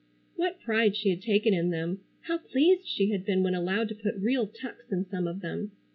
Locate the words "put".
3.93-4.15